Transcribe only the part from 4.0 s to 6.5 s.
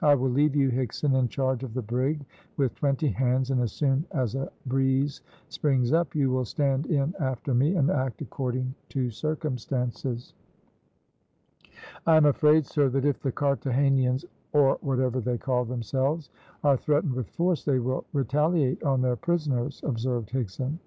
as a breeze springs up you will